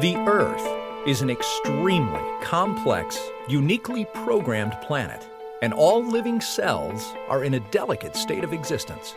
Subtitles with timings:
[0.00, 5.24] The Earth is an extremely complex, uniquely programmed planet,
[5.62, 9.14] and all living cells are in a delicate state of existence.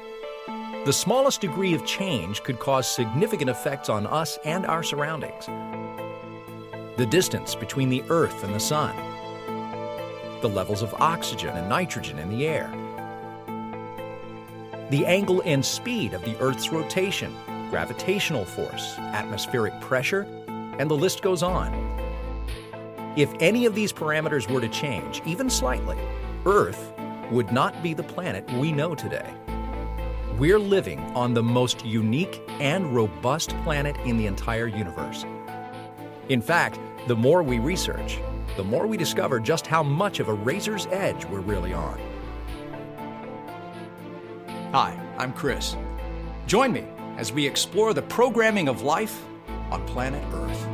[0.86, 5.48] The smallest degree of change could cause significant effects on us and our surroundings.
[6.98, 8.96] The distance between the Earth and the Sun,
[10.42, 12.70] the levels of oxygen and nitrogen in the air,
[14.92, 17.36] the angle and speed of the Earth's rotation,
[17.72, 20.28] gravitational force, atmospheric pressure,
[20.80, 21.74] and the list goes on.
[23.16, 25.98] If any of these parameters were to change, even slightly,
[26.46, 26.94] Earth
[27.32, 29.34] would not be the planet we know today.
[30.38, 35.26] We're living on the most unique and robust planet in the entire universe.
[36.30, 38.20] In fact, the more we research,
[38.56, 42.00] the more we discover just how much of a razor's edge we're really on.
[44.74, 45.76] Hi, I'm Chris.
[46.46, 46.86] Join me
[47.18, 49.24] as we explore the programming of life
[49.72, 50.67] on planet Earth.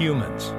[0.00, 0.54] Humans.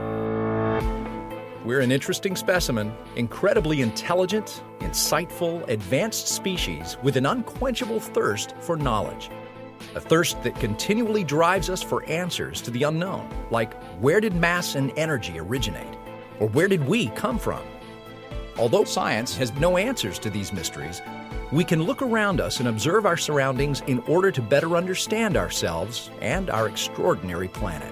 [1.66, 9.32] We're an interesting specimen, incredibly intelligent, insightful, advanced species with an unquenchable thirst for knowledge.
[9.96, 14.76] A thirst that continually drives us for answers to the unknown, like where did mass
[14.76, 15.98] and energy originate?
[16.40, 17.64] Or where did we come from?
[18.60, 21.02] Although science has no answers to these mysteries,
[21.52, 26.12] we can look around us and observe our surroundings in order to better understand ourselves
[26.22, 27.92] and our extraordinary planet.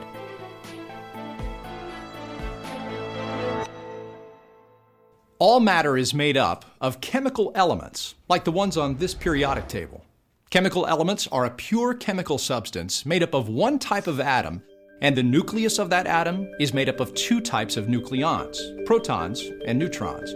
[5.42, 10.04] All matter is made up of chemical elements, like the ones on this periodic table.
[10.50, 14.62] Chemical elements are a pure chemical substance made up of one type of atom,
[15.00, 19.42] and the nucleus of that atom is made up of two types of nucleons, protons
[19.66, 20.30] and neutrons.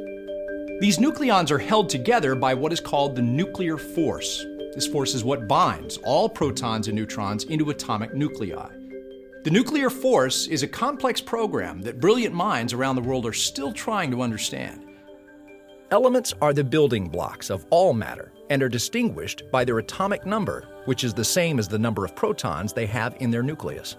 [0.80, 4.46] These nucleons are held together by what is called the nuclear force.
[4.74, 8.70] This force is what binds all protons and neutrons into atomic nuclei.
[9.44, 13.74] The nuclear force is a complex program that brilliant minds around the world are still
[13.74, 14.83] trying to understand.
[15.94, 20.68] Elements are the building blocks of all matter and are distinguished by their atomic number,
[20.86, 23.96] which is the same as the number of protons they have in their nucleus.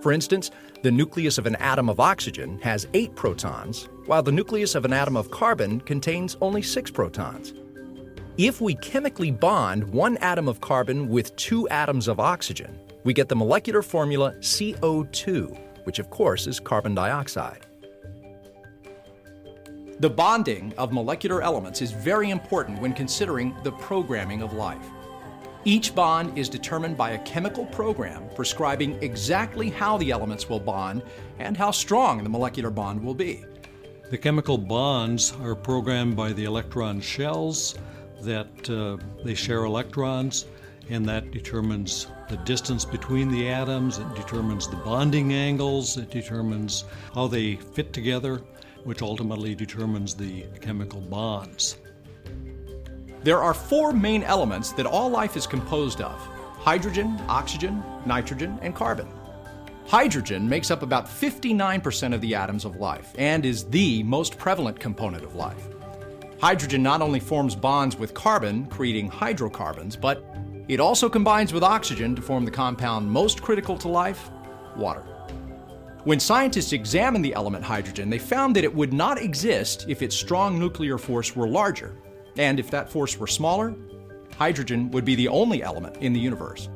[0.00, 0.52] For instance,
[0.82, 4.92] the nucleus of an atom of oxygen has eight protons, while the nucleus of an
[4.92, 7.52] atom of carbon contains only six protons.
[8.38, 13.28] If we chemically bond one atom of carbon with two atoms of oxygen, we get
[13.28, 17.66] the molecular formula CO2, which of course is carbon dioxide.
[20.00, 24.84] The bonding of molecular elements is very important when considering the programming of life.
[25.64, 31.02] Each bond is determined by a chemical program prescribing exactly how the elements will bond
[31.38, 33.44] and how strong the molecular bond will be.
[34.10, 37.76] The chemical bonds are programmed by the electron shells
[38.22, 40.46] that uh, they share electrons,
[40.90, 46.84] and that determines the distance between the atoms, it determines the bonding angles, it determines
[47.14, 48.42] how they fit together,
[48.84, 51.76] which ultimately determines the chemical bonds.
[53.22, 56.20] There are four main elements that all life is composed of
[56.58, 59.08] hydrogen, oxygen, nitrogen, and carbon.
[59.86, 64.80] Hydrogen makes up about 59% of the atoms of life and is the most prevalent
[64.80, 65.68] component of life.
[66.40, 70.24] Hydrogen not only forms bonds with carbon, creating hydrocarbons, but
[70.68, 74.30] it also combines with oxygen to form the compound most critical to life
[74.76, 75.13] water.
[76.04, 80.14] When scientists examined the element hydrogen, they found that it would not exist if its
[80.14, 81.96] strong nuclear force were larger.
[82.36, 83.74] And if that force were smaller,
[84.36, 86.68] hydrogen would be the only element in the universe.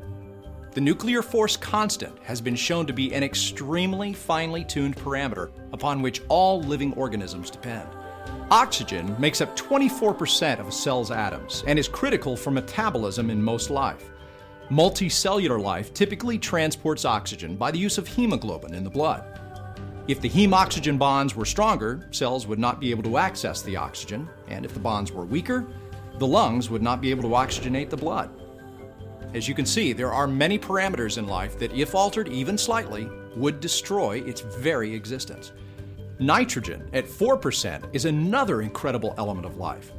[0.71, 6.01] The nuclear force constant has been shown to be an extremely finely tuned parameter upon
[6.01, 7.87] which all living organisms depend.
[8.49, 13.69] Oxygen makes up 24% of a cell's atoms and is critical for metabolism in most
[13.69, 14.09] life.
[14.69, 19.23] Multicellular life typically transports oxygen by the use of hemoglobin in the blood.
[20.07, 23.75] If the heme oxygen bonds were stronger, cells would not be able to access the
[23.75, 25.65] oxygen, and if the bonds were weaker,
[26.19, 28.29] the lungs would not be able to oxygenate the blood.
[29.33, 33.09] As you can see, there are many parameters in life that, if altered even slightly,
[33.35, 35.51] would destroy its very existence.
[36.19, 39.93] Nitrogen, at 4%, is another incredible element of life.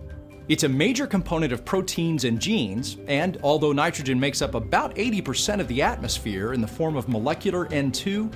[0.51, 5.61] It's a major component of proteins and genes, and although nitrogen makes up about 80%
[5.61, 8.33] of the atmosphere in the form of molecular N2,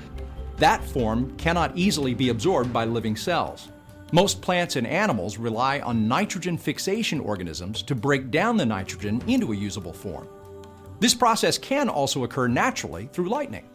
[0.59, 3.73] that form cannot easily be absorbed by living cells.
[4.13, 9.53] Most plants and animals rely on nitrogen fixation organisms to break down the nitrogen into
[9.53, 10.29] a usable form.
[11.01, 13.69] This process can also occur naturally through lightning.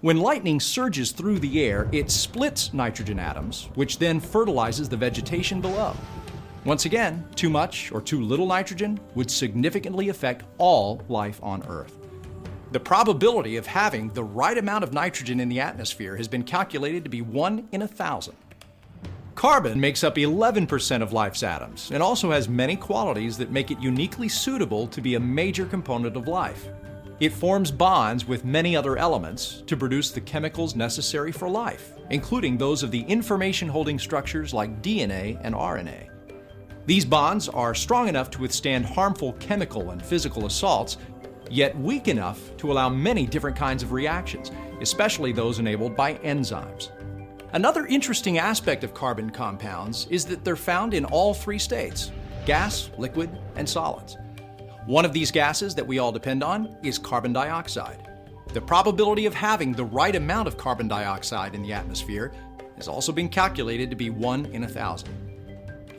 [0.00, 5.60] When lightning surges through the air, it splits nitrogen atoms, which then fertilizes the vegetation
[5.60, 5.94] below.
[6.66, 11.96] Once again, too much or too little nitrogen would significantly affect all life on Earth.
[12.72, 17.02] The probability of having the right amount of nitrogen in the atmosphere has been calculated
[17.04, 18.36] to be 1 in a thousand.
[19.34, 23.80] Carbon makes up 11% of life's atoms and also has many qualities that make it
[23.80, 26.68] uniquely suitable to be a major component of life.
[27.20, 32.58] It forms bonds with many other elements to produce the chemicals necessary for life, including
[32.58, 36.10] those of the information holding structures like DNA and RNA.
[36.90, 40.96] These bonds are strong enough to withstand harmful chemical and physical assaults,
[41.48, 44.50] yet weak enough to allow many different kinds of reactions,
[44.80, 46.90] especially those enabled by enzymes.
[47.52, 52.10] Another interesting aspect of carbon compounds is that they're found in all three states
[52.44, 54.16] gas, liquid, and solids.
[54.84, 58.08] One of these gases that we all depend on is carbon dioxide.
[58.52, 62.32] The probability of having the right amount of carbon dioxide in the atmosphere
[62.74, 65.29] has also been calculated to be 1 in a thousand.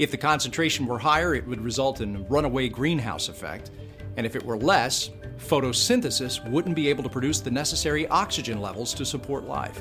[0.02, 3.70] If the concentration were higher, it would result in a runaway greenhouse effect,
[4.18, 8.96] and if it were less, photosynthesis wouldn't be able to produce the necessary oxygen levels
[8.96, 9.80] to support life.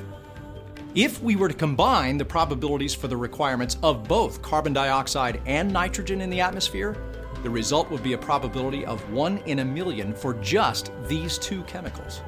[0.95, 5.73] If we were to combine the probabilities for the requirements of both carbon dioxide and
[5.73, 6.99] nitrogen in the atmosphere,
[7.43, 11.63] the result would be a probability of 1 in a million for just these two
[11.63, 12.21] chemicals.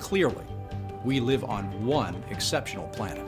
[0.00, 0.44] Clearly,
[1.04, 3.24] we live on one exceptional planet.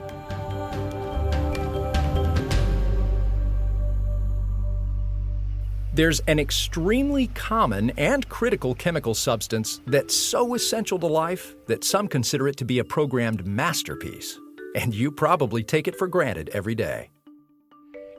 [5.93, 12.07] There's an extremely common and critical chemical substance that's so essential to life that some
[12.07, 14.39] consider it to be a programmed masterpiece.
[14.73, 17.09] And you probably take it for granted every day.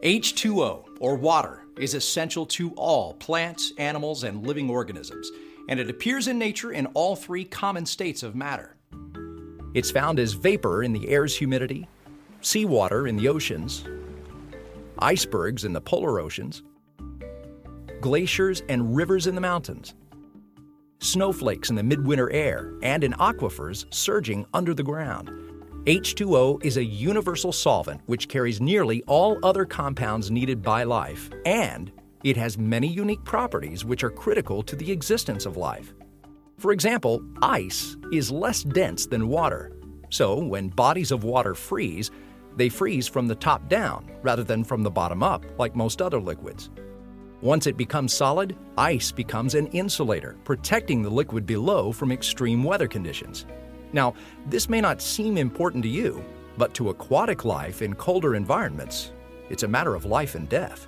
[0.02, 5.30] H2O, or water, is essential to all plants, animals, and living organisms,
[5.70, 8.76] and it appears in nature in all three common states of matter.
[9.72, 11.88] It's found as vapor in the air's humidity,
[12.42, 13.84] seawater in the oceans,
[14.98, 16.62] icebergs in the polar oceans,
[18.02, 19.94] glaciers and rivers in the mountains,
[20.99, 25.31] snowflakes in the midwinter air, and in aquifers surging under the ground.
[25.84, 31.90] H2O is a universal solvent which carries nearly all other compounds needed by life, and
[32.22, 35.94] it has many unique properties which are critical to the existence of life.
[36.58, 39.72] For example, ice is less dense than water,
[40.10, 42.10] so when bodies of water freeze,
[42.56, 46.20] they freeze from the top down rather than from the bottom up like most other
[46.20, 46.70] liquids.
[47.42, 52.86] Once it becomes solid, ice becomes an insulator, protecting the liquid below from extreme weather
[52.86, 53.46] conditions.
[53.92, 54.14] Now,
[54.46, 56.24] this may not seem important to you,
[56.56, 59.10] but to aquatic life in colder environments,
[59.50, 60.86] it's a matter of life and death.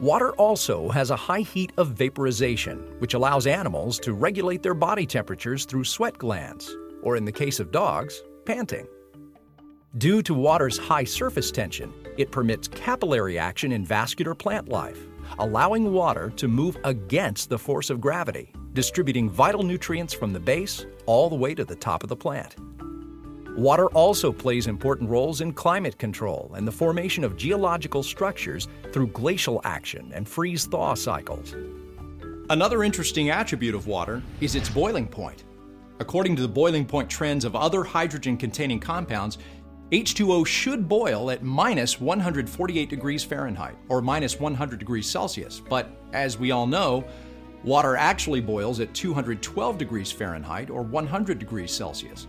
[0.00, 5.04] Water also has a high heat of vaporization, which allows animals to regulate their body
[5.04, 8.86] temperatures through sweat glands, or in the case of dogs, panting.
[9.98, 15.06] Due to water's high surface tension, it permits capillary action in vascular plant life,
[15.38, 20.86] allowing water to move against the force of gravity, distributing vital nutrients from the base
[21.06, 22.56] all the way to the top of the plant.
[23.56, 29.06] Water also plays important roles in climate control and the formation of geological structures through
[29.08, 31.54] glacial action and freeze thaw cycles.
[32.50, 35.44] Another interesting attribute of water is its boiling point.
[36.00, 39.38] According to the boiling point trends of other hydrogen containing compounds,
[39.92, 46.38] H2O should boil at minus 148 degrees Fahrenheit or minus 100 degrees Celsius, but as
[46.38, 47.04] we all know,
[47.62, 52.26] water actually boils at 212 degrees Fahrenheit or 100 degrees Celsius.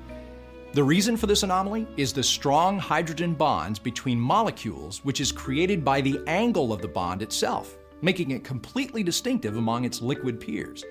[0.74, 5.86] The reason for this anomaly is the strong hydrogen bonds between molecules, which is created
[5.86, 10.84] by the angle of the bond itself, making it completely distinctive among its liquid peers.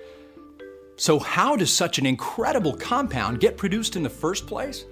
[0.95, 4.85] So, how does such an incredible compound get produced in the first place?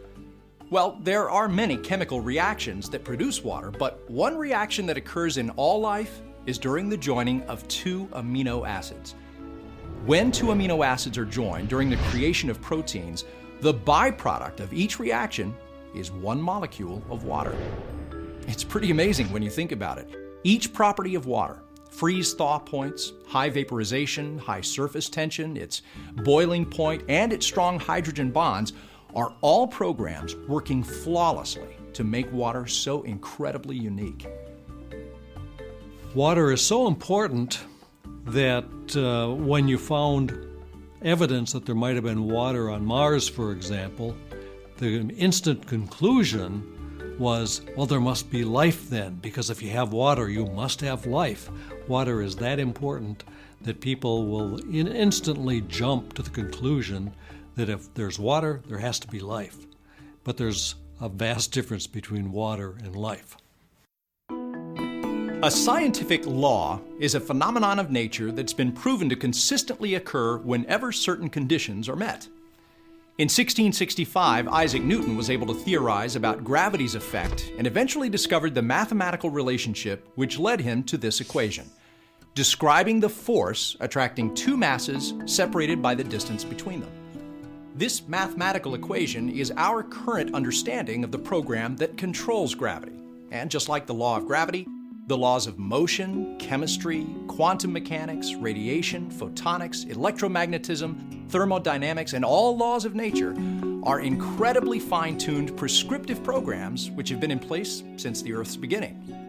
[0.74, 5.52] Well, there are many chemical reactions that produce water, but one reaction that occurs in
[5.52, 9.14] all life is during the joining of two amino acids.
[10.08, 13.24] When two amino acids are joined during the creation of proteins,
[13.62, 15.56] the byproduct of each reaction
[15.94, 17.56] is one molecule of water.
[18.48, 20.10] It's pretty amazing when you think about it.
[20.44, 21.62] Each property of water,
[21.92, 25.84] freeze thaw points, high vaporization, high surface tension, its
[26.24, 28.74] boiling point, and its strong hydrogen bonds
[29.16, 34.28] are all programs working flawlessly to make water so incredibly unique.
[36.16, 37.60] Water is so important
[38.26, 38.66] that
[38.96, 40.38] uh, when you found
[41.02, 44.16] evidence that there might have been water on Mars, for example,
[44.78, 50.30] the instant conclusion was, well, there must be life then, because if you have water,
[50.30, 51.50] you must have life.
[51.88, 53.24] Water is that important
[53.62, 57.14] that people will in- instantly jump to the conclusion
[57.56, 59.66] that if there's water, there has to be life.
[60.24, 63.38] But there's a vast difference between water and life.
[65.44, 70.94] A scientific law is a phenomenon of nature that's been proven to consistently occur whenever
[70.94, 72.30] certain conditions are met.
[73.18, 78.62] In 1665, Isaac Newton was able to theorize about gravity's effect and eventually discovered the
[78.62, 81.70] mathematical relationship which led him to this equation,
[82.36, 87.03] describing the force attracting two masses separated by the distance between them.
[87.76, 92.94] This mathematical equation is our current understanding of the program that controls gravity.
[93.32, 94.68] And just like the law of gravity,
[95.08, 102.94] the laws of motion, chemistry, quantum mechanics, radiation, photonics, electromagnetism, thermodynamics, and all laws of
[102.94, 103.36] nature
[103.82, 109.23] are incredibly fine tuned prescriptive programs which have been in place since the Earth's beginning.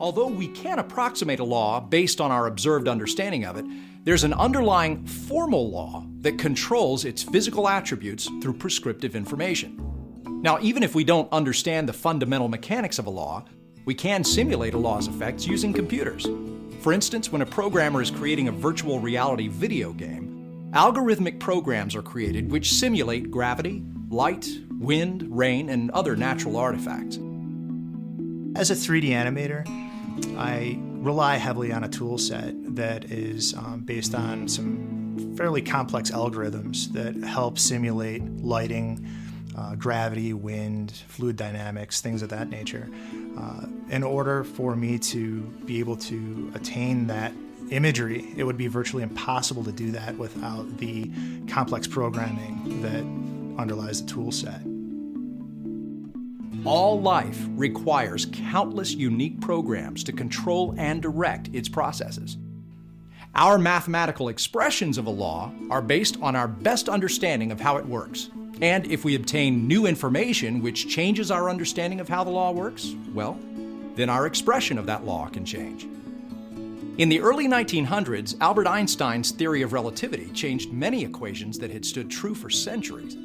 [0.00, 3.64] Although we can approximate a law based on our observed understanding of it,
[4.02, 9.80] there's an underlying formal law that controls its physical attributes through prescriptive information.
[10.42, 13.44] Now, even if we don't understand the fundamental mechanics of a law,
[13.84, 16.26] we can simulate a law's effects using computers.
[16.80, 22.02] For instance, when a programmer is creating a virtual reality video game, algorithmic programs are
[22.02, 24.48] created which simulate gravity, light,
[24.80, 27.18] wind, rain, and other natural artifacts.
[28.56, 29.66] As a 3D animator,
[30.36, 36.10] I rely heavily on a tool set that is um, based on some fairly complex
[36.10, 39.06] algorithms that help simulate lighting,
[39.56, 42.88] uh, gravity, wind, fluid dynamics, things of that nature.
[43.38, 47.32] Uh, in order for me to be able to attain that
[47.70, 51.10] imagery, it would be virtually impossible to do that without the
[51.48, 53.04] complex programming that
[53.60, 54.60] underlies the tool set.
[56.64, 62.38] All life requires countless unique programs to control and direct its processes.
[63.34, 67.84] Our mathematical expressions of a law are based on our best understanding of how it
[67.84, 68.30] works.
[68.62, 72.94] And if we obtain new information which changes our understanding of how the law works,
[73.12, 73.38] well,
[73.94, 75.86] then our expression of that law can change.
[76.96, 82.10] In the early 1900s, Albert Einstein's theory of relativity changed many equations that had stood
[82.10, 83.18] true for centuries.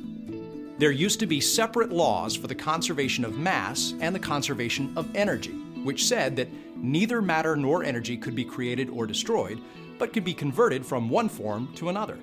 [0.79, 5.13] There used to be separate laws for the conservation of mass and the conservation of
[5.13, 5.51] energy,
[5.83, 9.59] which said that neither matter nor energy could be created or destroyed,
[9.97, 12.17] but could be converted from one form to another.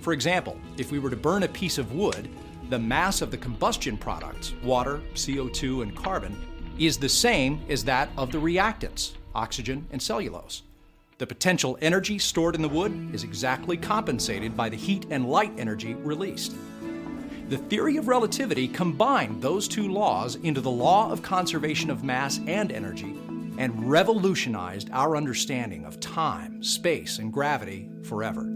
[0.00, 2.28] For example, if we were to burn a piece of wood,
[2.68, 6.36] the mass of the combustion products, water, CO2, and carbon,
[6.76, 10.64] is the same as that of the reactants, oxygen and cellulose.
[11.18, 15.52] The potential energy stored in the wood is exactly compensated by the heat and light
[15.56, 16.56] energy released.
[17.48, 22.40] The theory of relativity combined those two laws into the law of conservation of mass
[22.46, 23.18] and energy
[23.58, 28.50] and revolutionized our understanding of time, space, and gravity forever.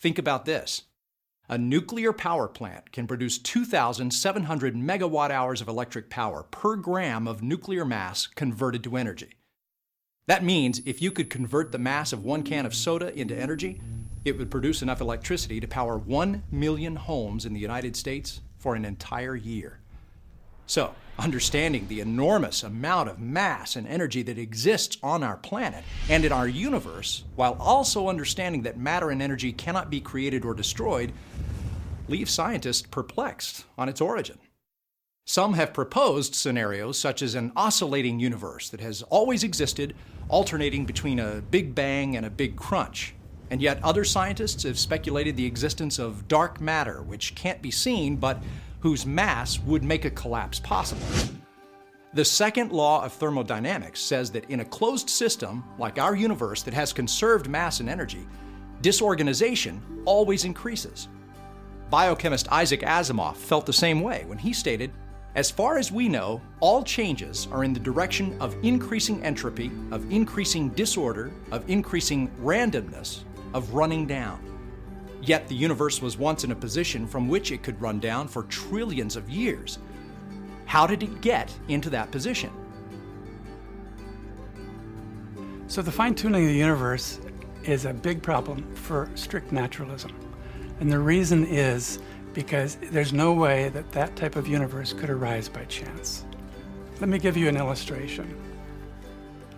[0.00, 0.82] Think about this.
[1.48, 7.42] A nuclear power plant can produce 2,700 megawatt hours of electric power per gram of
[7.42, 9.30] nuclear mass converted to energy.
[10.26, 13.80] That means if you could convert the mass of one can of soda into energy,
[14.24, 18.74] it would produce enough electricity to power 1 million homes in the United States for
[18.74, 19.80] an entire year.
[20.66, 26.24] So, understanding the enormous amount of mass and energy that exists on our planet and
[26.24, 31.12] in our universe, while also understanding that matter and energy cannot be created or destroyed,
[32.08, 34.38] leaves scientists perplexed on its origin.
[35.26, 39.94] Some have proposed scenarios such as an oscillating universe that has always existed,
[40.28, 43.13] alternating between a big bang and a big crunch.
[43.50, 48.16] And yet, other scientists have speculated the existence of dark matter, which can't be seen
[48.16, 48.42] but
[48.80, 51.06] whose mass would make a collapse possible.
[52.14, 56.74] The second law of thermodynamics says that in a closed system, like our universe that
[56.74, 58.26] has conserved mass and energy,
[58.82, 61.08] disorganization always increases.
[61.90, 64.92] Biochemist Isaac Asimov felt the same way when he stated
[65.34, 70.08] As far as we know, all changes are in the direction of increasing entropy, of
[70.12, 73.24] increasing disorder, of increasing randomness,
[73.54, 74.38] of running down.
[75.22, 78.42] Yet the universe was once in a position from which it could run down for
[78.42, 79.78] trillions of years.
[80.66, 82.50] How did it get into that position?
[85.66, 87.20] So, the fine tuning of the universe
[87.62, 90.12] is a big problem for strict naturalism.
[90.80, 92.00] And the reason is
[92.34, 96.24] because there's no way that that type of universe could arise by chance.
[97.00, 98.38] Let me give you an illustration.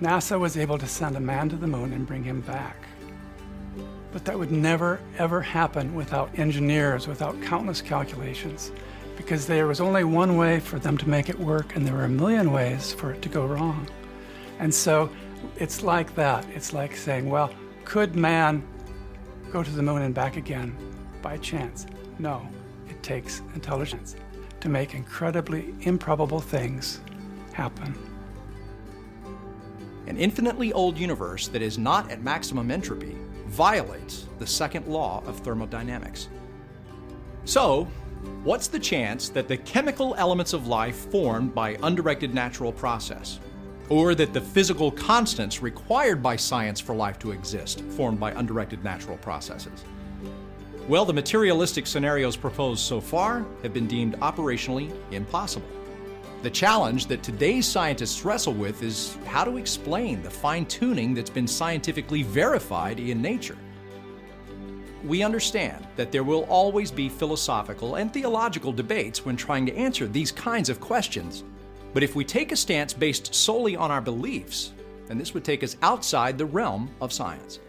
[0.01, 2.77] NASA was able to send a man to the moon and bring him back.
[4.17, 8.73] But that would never, ever happen without engineers, without countless calculations,
[9.15, 12.05] because there was only one way for them to make it work, and there were
[12.05, 13.87] a million ways for it to go wrong.
[14.59, 15.11] And so
[15.57, 16.47] it's like that.
[16.55, 17.51] It's like saying, well,
[17.85, 18.67] could man
[19.53, 20.75] go to the moon and back again
[21.21, 21.85] by chance?
[22.19, 22.49] No,
[22.89, 24.17] it takes intelligence.
[24.61, 27.01] to make incredibly improbable things
[27.53, 27.95] happen.
[30.07, 35.39] An infinitely old universe that is not at maximum entropy violates the second law of
[35.41, 36.29] thermodynamics.
[37.45, 37.85] So,
[38.43, 43.39] what's the chance that the chemical elements of life formed by undirected natural process,
[43.89, 48.83] or that the physical constants required by science for life to exist formed by undirected
[48.83, 49.85] natural processes?
[50.89, 55.76] Well, the materialistic scenarios proposed so far have been deemed operationally impossible.
[56.43, 61.31] The challenge that today's scientists wrestle with is how to explain the fine tuning that's
[61.31, 63.57] been scientifically verified in nature.
[65.03, 70.07] We understand that there will always be philosophical and theological debates when trying to answer
[70.07, 71.43] these kinds of questions.
[71.95, 74.73] But if we take a stance based solely on our beliefs,
[75.07, 77.61] then this would take us outside the realm of science.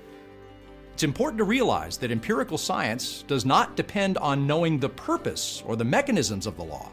[0.93, 5.75] It's important to realize that empirical science does not depend on knowing the purpose or
[5.75, 6.91] the mechanisms of the law.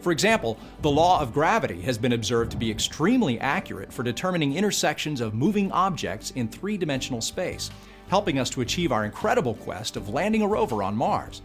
[0.00, 4.54] For example, the law of gravity has been observed to be extremely accurate for determining
[4.54, 7.70] intersections of moving objects in three dimensional space,
[8.08, 11.42] helping us to achieve our incredible quest of landing a rover on Mars.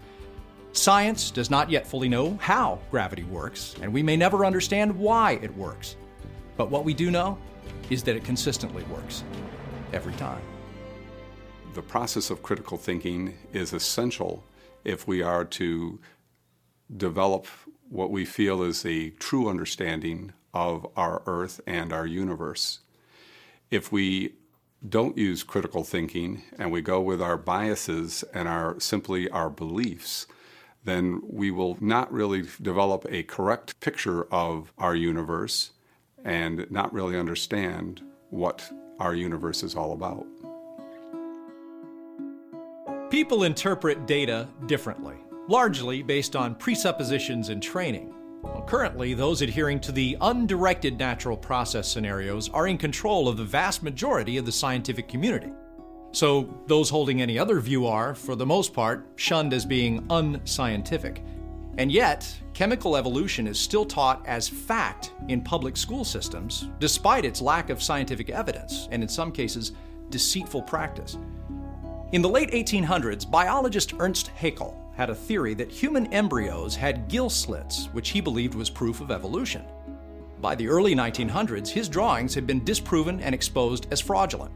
[0.72, 5.40] Science does not yet fully know how gravity works, and we may never understand why
[5.42, 5.96] it works.
[6.56, 7.38] But what we do know
[7.90, 9.24] is that it consistently works,
[9.94, 10.42] every time.
[11.74, 14.44] The process of critical thinking is essential
[14.84, 16.00] if we are to
[16.98, 17.48] develop
[17.94, 22.80] what we feel is a true understanding of our Earth and our universe.
[23.70, 24.34] If we
[24.90, 30.26] don't use critical thinking and we go with our biases and our simply our beliefs,
[30.84, 35.70] then we will not really develop a correct picture of our universe
[36.26, 38.68] and not really understand what
[39.00, 40.26] our universe is all about.
[43.12, 48.14] People interpret data differently largely based on presuppositions and training.
[48.68, 53.84] Currently, those adhering to the undirected natural process scenarios are in control of the vast
[53.84, 55.52] majority of the scientific community.
[56.12, 61.24] So, those holding any other view are, for the most part, shunned as being unscientific.
[61.78, 67.42] And yet, chemical evolution is still taught as fact in public school systems, despite its
[67.42, 69.72] lack of scientific evidence and, in some cases,
[70.12, 71.18] deceitful practice.
[72.12, 77.30] In the late 1800s, biologist Ernst Haeckel had a theory that human embryos had gill
[77.30, 79.64] slits, which he believed was proof of evolution.
[80.40, 84.52] By the early 1900s, his drawings had been disproven and exposed as fraudulent.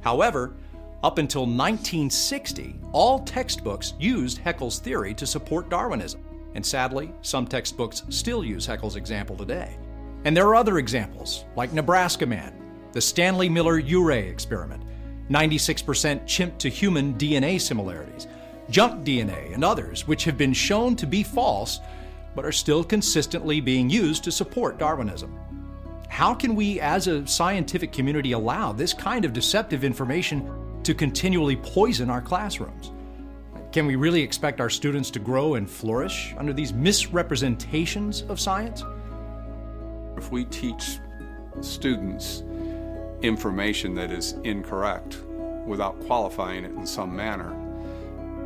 [0.00, 0.54] However,
[1.02, 6.24] up until 1960, all textbooks used Haeckel's theory to support Darwinism.
[6.54, 9.78] And sadly, some textbooks still use Haeckel's example today.
[10.24, 12.52] And there are other examples, like Nebraska Man,
[12.92, 14.82] the Stanley Miller Urey experiment,
[15.30, 18.26] 96% chimp to human DNA similarities,
[18.70, 21.80] junk DNA, and others, which have been shown to be false
[22.34, 25.36] but are still consistently being used to support Darwinism.
[26.08, 30.48] How can we, as a scientific community, allow this kind of deceptive information
[30.84, 32.92] to continually poison our classrooms?
[33.72, 38.84] Can we really expect our students to grow and flourish under these misrepresentations of science?
[40.16, 40.98] If we teach
[41.60, 42.44] students
[43.22, 45.18] information that is incorrect
[45.66, 47.52] without qualifying it in some manner,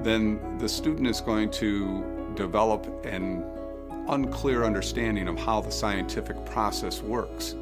[0.05, 3.45] then the student is going to develop an
[4.09, 7.53] unclear understanding of how the scientific process works.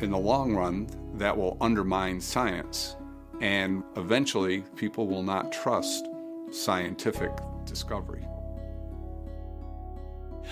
[0.00, 2.96] In the long run, that will undermine science,
[3.40, 6.06] and eventually, people will not trust
[6.50, 7.30] scientific
[7.64, 8.26] discovery.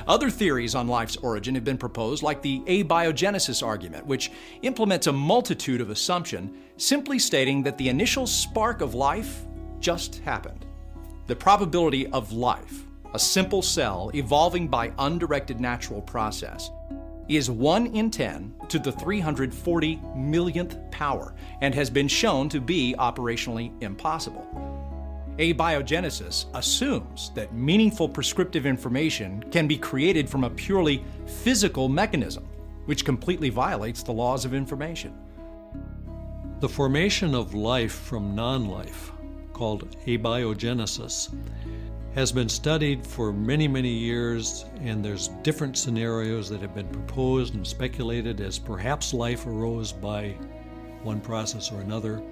[0.06, 5.12] Other theories on life's origin have been proposed, like the abiogenesis argument, which implements a
[5.12, 9.44] multitude of assumptions, simply stating that the initial spark of life
[9.84, 10.64] just happened.
[11.26, 16.70] The probability of life, a simple cell evolving by undirected natural process,
[17.28, 22.94] is 1 in 10 to the 340 millionth power and has been shown to be
[22.98, 24.46] operationally impossible.
[25.36, 32.48] Abiogenesis assumes that meaningful prescriptive information can be created from a purely physical mechanism,
[32.86, 35.12] which completely violates the laws of information.
[36.60, 39.10] The formation of life from non life
[39.54, 41.34] called abiogenesis
[42.14, 47.54] has been studied for many, many years, and there's different scenarios that have been proposed
[47.54, 50.28] and speculated as perhaps life arose by
[51.02, 52.22] one process or another.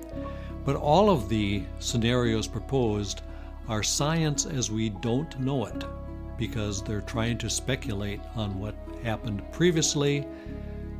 [0.64, 3.22] But all of the scenarios proposed
[3.68, 5.84] are science as we don't know it
[6.38, 10.26] because they're trying to speculate on what happened previously,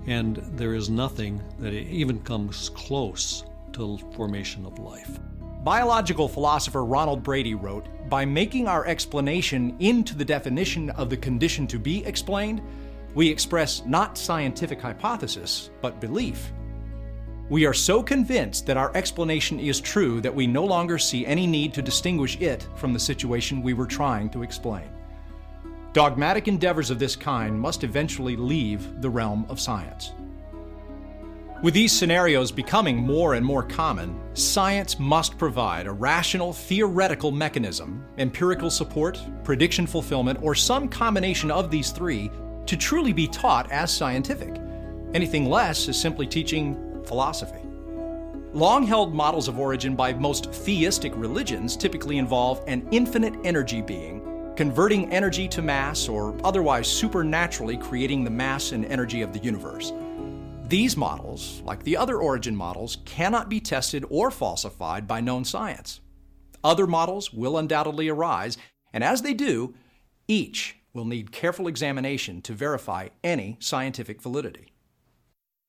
[0.07, 5.21] and there is nothing that even comes close to formation of life.
[5.65, 11.69] Biological philosopher Ronald Brady wrote by making our explanation into the definition of the condition
[11.69, 12.61] to be explained,
[13.15, 16.53] we express not scientific hypothesis, but belief.
[17.49, 21.47] We are so convinced that our explanation is true that we no longer see any
[21.47, 24.91] need to distinguish it from the situation we were trying to explain.
[25.93, 30.11] Dogmatic endeavors of this kind must eventually leave the realm of science.
[31.63, 38.05] With these scenarios becoming more and more common, science must provide a rational theoretical mechanism,
[38.19, 42.33] empirical support, prediction fulfillment, or some combination of these three
[42.67, 44.61] to truly be taught as scientific.
[45.15, 47.63] Anything less is simply teaching philosophy.
[48.53, 54.53] Long held models of origin by most theistic religions typically involve an infinite energy being,
[54.57, 59.93] converting energy to mass, or otherwise supernaturally creating the mass and energy of the universe.
[60.73, 66.01] These models, like the other origin models, cannot be tested or falsified by known science.
[66.65, 68.57] Other models will undoubtedly arise,
[68.91, 69.75] and as they do,
[70.27, 74.73] each will need careful examination to verify any scientific validity.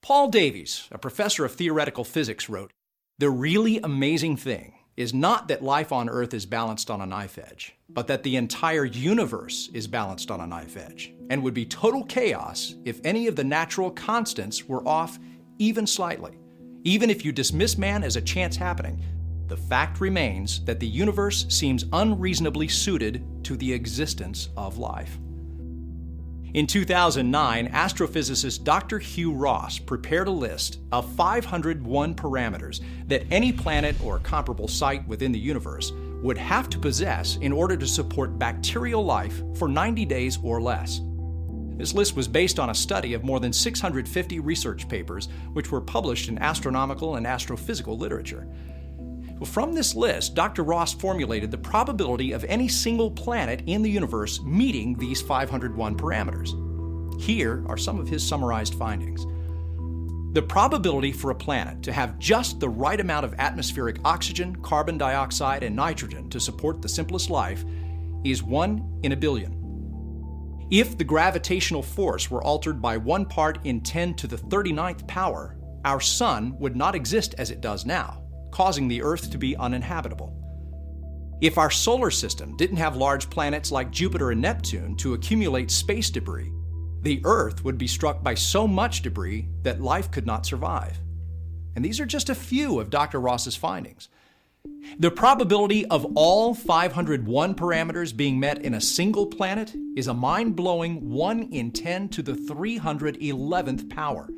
[0.02, 2.72] Paul Davies, a professor of theoretical physics, wrote
[3.20, 7.38] The really amazing thing is not that life on Earth is balanced on a knife
[7.38, 11.66] edge, but that the entire universe is balanced on a knife edge, and would be
[11.66, 15.18] total chaos if any of the natural constants were off
[15.58, 16.38] even slightly.
[16.84, 19.02] Even if you dismiss man as a chance happening,
[19.48, 25.18] the fact remains that the universe seems unreasonably suited to the existence of life.
[26.54, 29.00] In 2009, astrophysicist Dr.
[29.00, 35.32] Hugh Ross prepared a list of 501 parameters that any planet or comparable site within
[35.32, 40.38] the universe would have to possess in order to support bacterial life for 90 days
[40.44, 41.02] or less.
[41.76, 45.82] This list was based on a study of more than 650 research papers, which were
[45.82, 48.48] published in astronomical and astrophysical literature.
[49.46, 50.64] From this list, Dr.
[50.64, 57.22] Ross formulated the probability of any single planet in the universe meeting these 501 parameters.
[57.22, 59.26] Here are some of his summarized findings.
[60.34, 64.98] The probability for a planet to have just the right amount of atmospheric oxygen, carbon
[64.98, 67.64] dioxide, and nitrogen to support the simplest life
[68.24, 69.60] is 1 in a billion.
[70.72, 75.58] If the gravitational force were altered by 1 part in 10 to the 39th power,
[75.86, 78.23] our Sun would not exist as it does now
[78.54, 80.32] causing the Earth to be uninhabitable.
[81.42, 86.10] If our solar system didn't have large planets like Jupiter and Neptune to accumulate space
[86.10, 86.54] debris,
[87.02, 91.00] the Earth would be struck by so much debris that life could not survive.
[91.76, 93.20] And these are just a few of Dr.
[93.20, 94.08] Ross's findings.
[95.00, 100.56] The probability of all 501 parameters being met in a single planet is a mind
[100.56, 104.30] blowing 1 in 10 to the 311th power.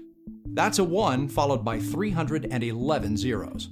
[0.54, 3.70] That's a 1 followed by 311 zeros.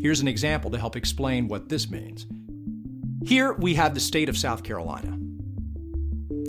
[0.00, 2.26] Here's an example to help explain what this means.
[3.24, 5.18] Here we have the state of South Carolina.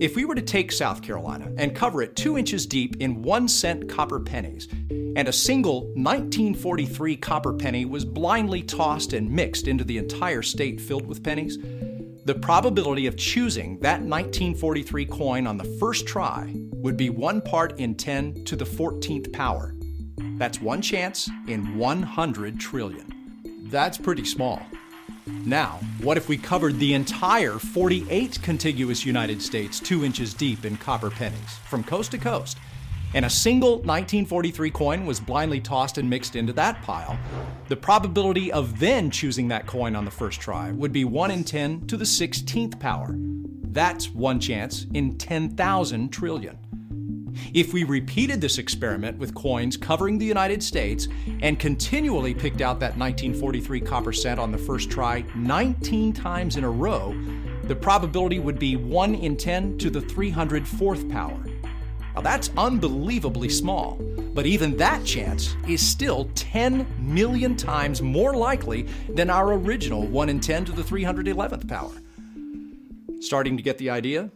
[0.01, 3.47] If we were to take South Carolina and cover it two inches deep in one
[3.47, 4.67] cent copper pennies,
[5.15, 10.81] and a single 1943 copper penny was blindly tossed and mixed into the entire state
[10.81, 11.59] filled with pennies,
[12.25, 17.79] the probability of choosing that 1943 coin on the first try would be 1 part
[17.79, 19.75] in 10 to the 14th power.
[20.37, 23.12] That's one chance in 100 trillion.
[23.73, 24.61] That's pretty small.
[25.25, 30.77] Now, what if we covered the entire 48 contiguous United States two inches deep in
[30.77, 32.59] copper pennies, from coast to coast,
[33.15, 37.17] and a single 1943 coin was blindly tossed and mixed into that pile?
[37.67, 41.43] The probability of then choosing that coin on the first try would be 1 in
[41.43, 43.15] 10 to the 16th power.
[43.17, 46.59] That's one chance in 10,000 trillion.
[47.53, 51.07] If we repeated this experiment with coins covering the United States
[51.41, 56.63] and continually picked out that 1943 copper cent on the first try 19 times in
[56.63, 57.15] a row,
[57.63, 61.43] the probability would be 1 in 10 to the 304th power.
[62.15, 63.95] Now that's unbelievably small,
[64.33, 70.29] but even that chance is still 10 million times more likely than our original 1
[70.29, 71.91] in 10 to the 311th power.
[73.19, 74.29] Starting to get the idea?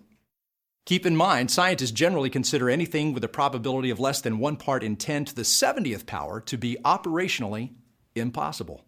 [0.87, 4.85] Keep in mind, scientists generally consider anything with a probability of less than 1 part
[4.85, 7.71] in 10 to the 70th power to be operationally
[8.15, 8.85] impossible.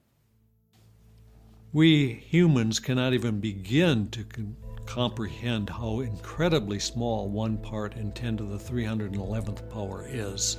[1.74, 8.38] We humans cannot even begin to con- comprehend how incredibly small 1 part in 10
[8.38, 10.56] to the 311th power is.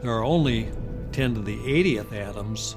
[0.00, 0.70] There are only
[1.12, 2.76] 10 to the 80th atoms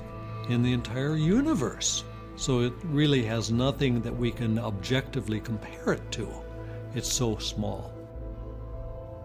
[0.49, 2.03] in the entire universe,
[2.35, 6.42] so it really has nothing that we can objectively compare it to.
[6.95, 7.91] It's so small.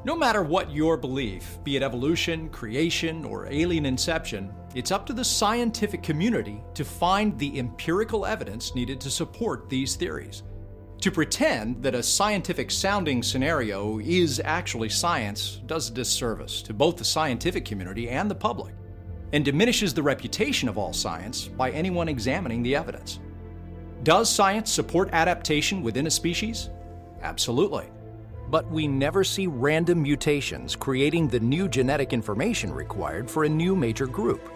[0.04, 5.12] No matter what your belief, be it evolution, creation, or alien inception, it's up to
[5.12, 10.44] the scientific community to find the empirical evidence needed to support these theories.
[11.02, 16.96] To pretend that a scientific sounding scenario is actually science does a disservice to both
[16.96, 18.74] the scientific community and the public,
[19.32, 23.20] and diminishes the reputation of all science by anyone examining the evidence.
[24.04, 26.70] Does science support adaptation within a species?
[27.22, 27.86] Absolutely.
[28.50, 33.76] But we never see random mutations creating the new genetic information required for a new
[33.76, 34.48] major group.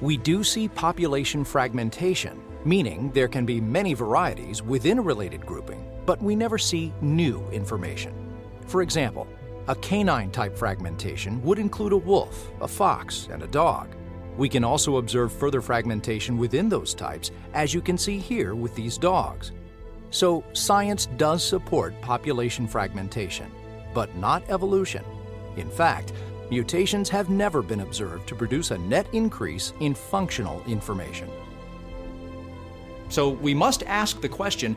[0.00, 5.84] We do see population fragmentation, meaning there can be many varieties within a related grouping,
[6.06, 8.14] but we never see new information.
[8.66, 9.26] For example,
[9.68, 13.94] a canine type fragmentation would include a wolf, a fox, and a dog.
[14.36, 18.74] We can also observe further fragmentation within those types, as you can see here with
[18.74, 19.52] these dogs.
[20.12, 23.50] So, science does support population fragmentation,
[23.94, 25.02] but not evolution.
[25.56, 26.12] In fact,
[26.50, 31.30] mutations have never been observed to produce a net increase in functional information.
[33.08, 34.76] So, we must ask the question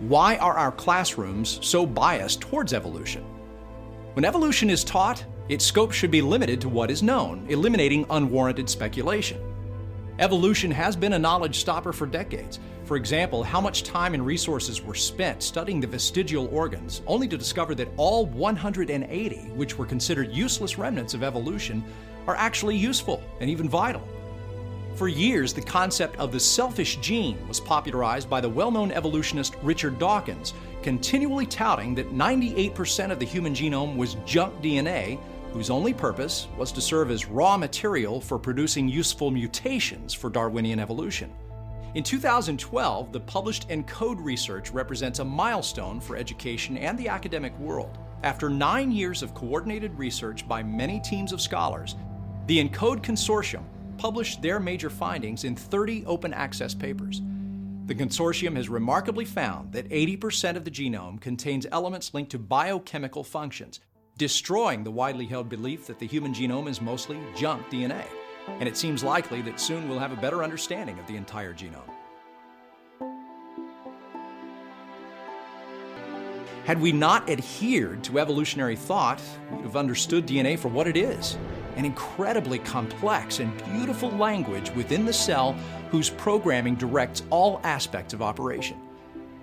[0.00, 3.22] why are our classrooms so biased towards evolution?
[4.14, 8.68] When evolution is taught, its scope should be limited to what is known, eliminating unwarranted
[8.68, 9.40] speculation.
[10.18, 12.58] Evolution has been a knowledge stopper for decades.
[12.92, 17.38] For example, how much time and resources were spent studying the vestigial organs, only to
[17.38, 21.82] discover that all 180, which were considered useless remnants of evolution,
[22.26, 24.06] are actually useful and even vital.
[24.94, 29.54] For years, the concept of the selfish gene was popularized by the well known evolutionist
[29.62, 30.52] Richard Dawkins,
[30.82, 35.18] continually touting that 98% of the human genome was junk DNA
[35.54, 40.78] whose only purpose was to serve as raw material for producing useful mutations for Darwinian
[40.78, 41.32] evolution.
[41.94, 47.98] In 2012, the published ENCODE research represents a milestone for education and the academic world.
[48.22, 51.96] After nine years of coordinated research by many teams of scholars,
[52.46, 53.64] the ENCODE Consortium
[53.98, 57.20] published their major findings in 30 open access papers.
[57.84, 63.22] The consortium has remarkably found that 80% of the genome contains elements linked to biochemical
[63.22, 63.80] functions,
[64.16, 68.06] destroying the widely held belief that the human genome is mostly junk DNA.
[68.48, 71.88] And it seems likely that soon we'll have a better understanding of the entire genome.
[76.64, 81.36] Had we not adhered to evolutionary thought, we'd have understood DNA for what it is
[81.76, 85.54] an incredibly complex and beautiful language within the cell
[85.90, 88.76] whose programming directs all aspects of operation.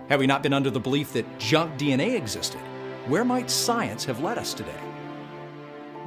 [0.10, 2.62] Had we not been under the belief that junk DNA existed,
[3.08, 4.89] where might science have led us today?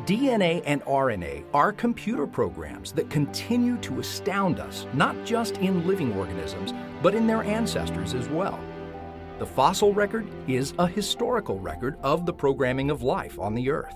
[0.07, 6.13] DNA and RNA are computer programs that continue to astound us, not just in living
[6.15, 8.59] organisms, but in their ancestors as well.
[9.39, 13.95] The fossil record is a historical record of the programming of life on the Earth.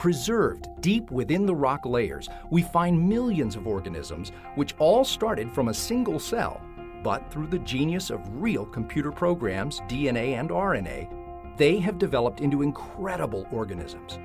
[0.00, 5.68] Preserved deep within the rock layers, we find millions of organisms which all started from
[5.68, 6.60] a single cell,
[7.04, 11.08] but through the genius of real computer programs, DNA and RNA,
[11.56, 14.18] they have developed into incredible organisms.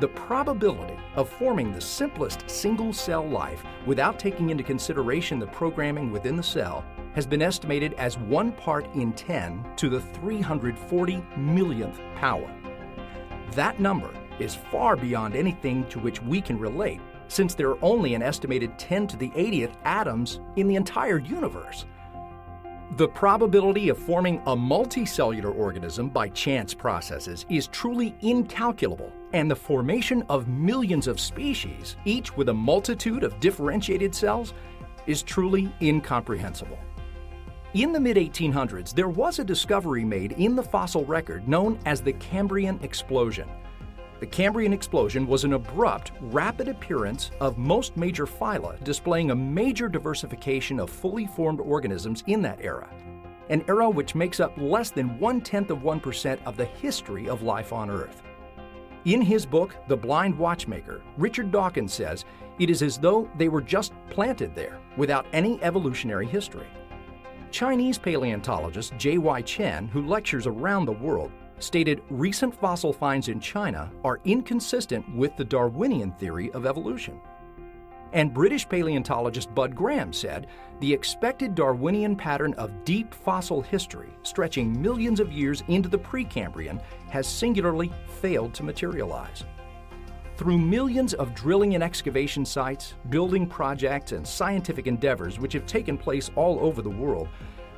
[0.00, 6.10] The probability of forming the simplest single cell life without taking into consideration the programming
[6.10, 12.00] within the cell has been estimated as 1 part in 10 to the 340 millionth
[12.16, 12.50] power.
[13.52, 18.14] That number is far beyond anything to which we can relate, since there are only
[18.14, 21.84] an estimated 10 to the 80th atoms in the entire universe.
[22.96, 29.54] The probability of forming a multicellular organism by chance processes is truly incalculable, and the
[29.54, 34.54] formation of millions of species, each with a multitude of differentiated cells,
[35.06, 36.78] is truly incomprehensible.
[37.74, 42.00] In the mid 1800s, there was a discovery made in the fossil record known as
[42.00, 43.48] the Cambrian explosion.
[44.20, 49.88] The Cambrian explosion was an abrupt, rapid appearance of most major phyla, displaying a major
[49.88, 52.90] diversification of fully formed organisms in that era.
[53.48, 57.40] An era which makes up less than one tenth of 1% of the history of
[57.40, 58.22] life on Earth.
[59.06, 62.26] In his book, The Blind Watchmaker, Richard Dawkins says
[62.58, 66.66] it is as though they were just planted there without any evolutionary history.
[67.50, 69.40] Chinese paleontologist J.Y.
[69.40, 75.36] Chen, who lectures around the world, stated recent fossil finds in China are inconsistent with
[75.36, 77.20] the Darwinian theory of evolution.
[78.12, 80.48] And British paleontologist Bud Graham said
[80.80, 86.80] the expected Darwinian pattern of deep fossil history, stretching millions of years into the Precambrian,
[87.08, 89.44] has singularly failed to materialize.
[90.36, 95.98] Through millions of drilling and excavation sites, building projects, and scientific endeavors which have taken
[95.98, 97.28] place all over the world,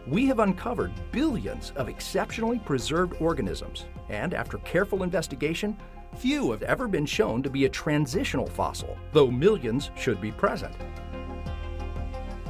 [0.06, 5.76] we have uncovered billions of exceptionally preserved organisms, and after careful investigation,
[6.16, 10.74] Few have ever been shown to be a transitional fossil, though millions should be present.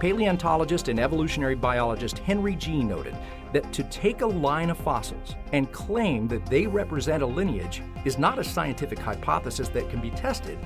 [0.01, 3.17] Paleontologist and evolutionary biologist Henry Gee noted
[3.53, 8.19] that to take a line of fossils and claim that they represent a lineage is
[8.19, 10.59] not a scientific hypothesis that can be tested,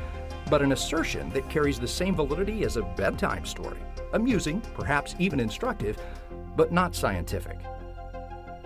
[0.49, 3.79] but an assertion that carries the same validity as a bedtime story.
[4.15, 5.99] Amusing, perhaps even instructive,
[6.57, 7.59] but not scientific.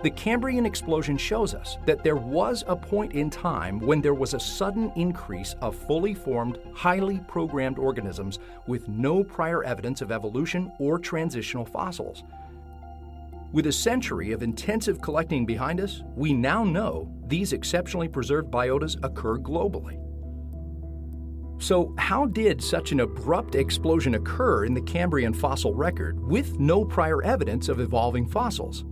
[0.03, 4.33] The Cambrian explosion shows us that there was a point in time when there was
[4.33, 10.71] a sudden increase of fully formed, highly programmed organisms with no prior evidence of evolution
[10.79, 12.23] or transitional fossils.
[13.51, 18.97] With a century of intensive collecting behind us, we now know these exceptionally preserved biotas
[19.03, 20.00] occur globally.
[21.61, 26.83] So, how did such an abrupt explosion occur in the Cambrian fossil record with no
[26.83, 28.83] prior evidence of evolving fossils?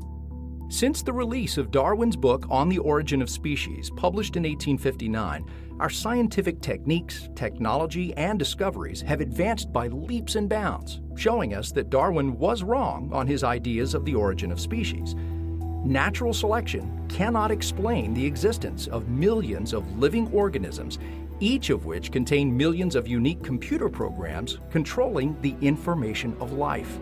[0.69, 5.45] Since the release of Darwin's book On the Origin of Species, published in 1859,
[5.79, 11.89] our scientific techniques, technology, and discoveries have advanced by leaps and bounds, showing us that
[11.89, 15.15] Darwin was wrong on his ideas of the origin of species.
[15.83, 20.99] Natural selection cannot explain the existence of millions of living organisms,
[21.39, 26.99] each of which contain millions of unique computer programs controlling the information of life.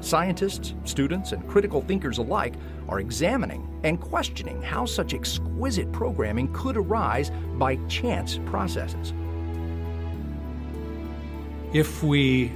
[0.00, 2.54] Scientists, students, and critical thinkers alike
[2.88, 9.12] are examining and questioning how such exquisite programming could arise by chance processes.
[11.72, 12.50] If we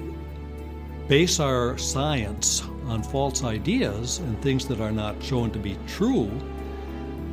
[1.09, 6.31] base our science on false ideas and things that are not shown to be true,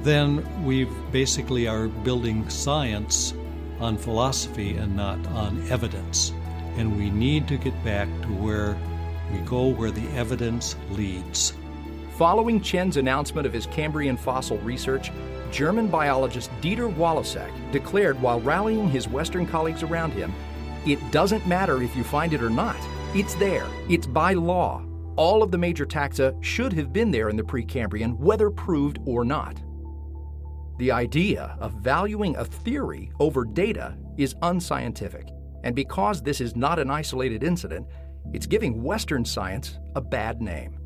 [0.04, 3.34] then we basically are building science
[3.80, 6.34] on philosophy and not on evidence.
[6.78, 8.78] And we need to get back to where
[9.32, 11.54] we go where the evidence leads.
[12.18, 15.12] Following Chen's announcement of his Cambrian fossil research,
[15.52, 20.34] German biologist Dieter Walossek declared while rallying his Western colleagues around him
[20.86, 22.76] it doesn't matter if you find it or not.
[23.16, 23.66] It's there.
[23.88, 24.84] It's by law.
[25.16, 29.24] All of the major taxa should have been there in the Precambrian, whether proved or
[29.24, 29.62] not.
[30.78, 35.28] The idea of valuing a theory over data is unscientific,
[35.64, 37.88] and because this is not an isolated incident,
[38.34, 40.78] it's giving Western science a bad name.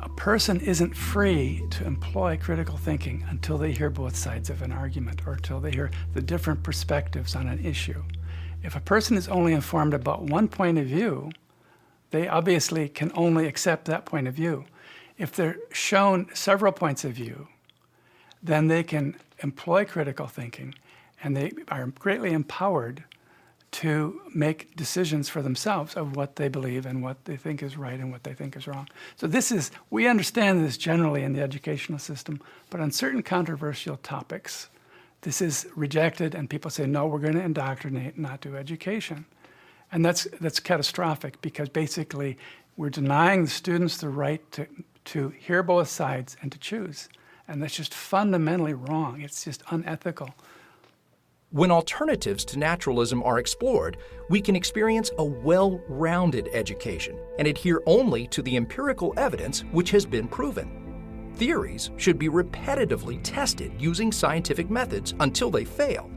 [0.00, 4.70] A person isn't free to employ critical thinking until they hear both sides of an
[4.70, 8.02] argument or until they hear the different perspectives on an issue.
[8.62, 11.30] If a person is only informed about one point of view,
[12.10, 14.66] they obviously can only accept that point of view.
[15.16, 17.48] If they're shown several points of view,
[18.42, 20.74] then they can employ critical thinking
[21.22, 23.04] and they are greatly empowered
[23.70, 28.00] to make decisions for themselves of what they believe and what they think is right
[28.00, 28.88] and what they think is wrong.
[29.16, 33.98] So this is we understand this generally in the educational system, but on certain controversial
[33.98, 34.70] topics,
[35.20, 39.26] this is rejected and people say no, we're going to indoctrinate, not do education.
[39.92, 42.38] And that's that's catastrophic because basically
[42.76, 44.66] we're denying the students the right to
[45.06, 47.08] to hear both sides and to choose.
[47.48, 49.22] And that's just fundamentally wrong.
[49.22, 50.34] It's just unethical.
[51.50, 53.96] When alternatives to naturalism are explored,
[54.28, 59.90] we can experience a well rounded education and adhere only to the empirical evidence which
[59.92, 61.32] has been proven.
[61.36, 66.10] Theories should be repetitively tested using scientific methods until they fail.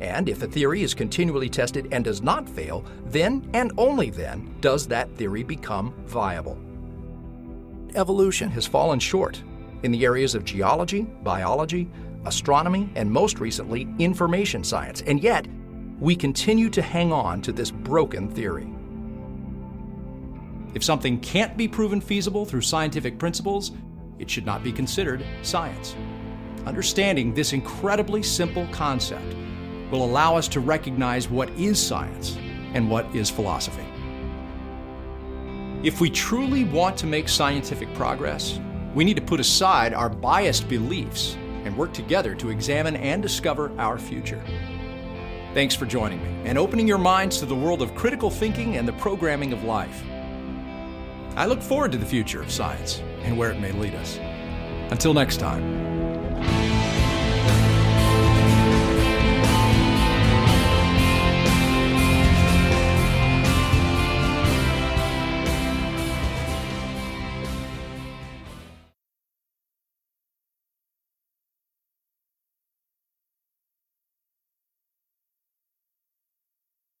[0.00, 4.54] And if a theory is continually tested and does not fail, then and only then
[4.60, 6.58] does that theory become viable.
[7.94, 9.42] Evolution has fallen short
[9.84, 11.88] in the areas of geology, biology,
[12.24, 15.02] astronomy, and most recently, information science.
[15.02, 15.46] And yet,
[16.00, 18.66] we continue to hang on to this broken theory.
[20.74, 23.72] If something can't be proven feasible through scientific principles,
[24.18, 25.94] it should not be considered science.
[26.64, 29.36] Understanding this incredibly simple concept
[29.90, 32.38] will allow us to recognize what is science
[32.72, 33.84] and what is philosophy.
[35.82, 38.58] If we truly want to make scientific progress,
[38.94, 43.72] we need to put aside our biased beliefs and work together to examine and discover
[43.78, 44.42] our future.
[45.52, 48.86] Thanks for joining me and opening your minds to the world of critical thinking and
[48.86, 50.02] the programming of life.
[51.36, 54.18] I look forward to the future of science and where it may lead us.
[54.90, 55.83] Until next time.